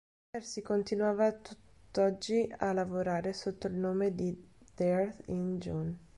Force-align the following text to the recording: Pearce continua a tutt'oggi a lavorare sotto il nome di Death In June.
Pearce 0.31 0.63
continua 0.63 1.11
a 1.27 1.31
tutt'oggi 1.31 2.51
a 2.57 2.73
lavorare 2.73 3.33
sotto 3.33 3.67
il 3.67 3.75
nome 3.75 4.15
di 4.15 4.35
Death 4.73 5.21
In 5.27 5.59
June. 5.59 5.95